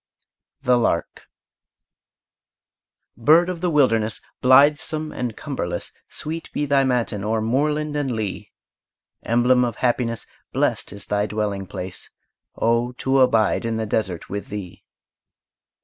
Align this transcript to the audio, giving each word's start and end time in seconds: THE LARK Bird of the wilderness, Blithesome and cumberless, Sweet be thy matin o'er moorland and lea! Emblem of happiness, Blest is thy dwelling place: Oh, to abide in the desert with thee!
THE 0.63 0.79
LARK 0.79 1.27
Bird 3.15 3.49
of 3.49 3.61
the 3.61 3.69
wilderness, 3.69 4.19
Blithesome 4.41 5.11
and 5.11 5.37
cumberless, 5.37 5.91
Sweet 6.09 6.51
be 6.53 6.65
thy 6.65 6.83
matin 6.83 7.23
o'er 7.23 7.39
moorland 7.39 7.95
and 7.95 8.11
lea! 8.11 8.51
Emblem 9.21 9.63
of 9.63 9.75
happiness, 9.75 10.25
Blest 10.53 10.91
is 10.91 11.05
thy 11.05 11.27
dwelling 11.27 11.67
place: 11.67 12.09
Oh, 12.57 12.93
to 12.93 13.19
abide 13.19 13.63
in 13.63 13.77
the 13.77 13.85
desert 13.85 14.27
with 14.27 14.47
thee! 14.47 14.83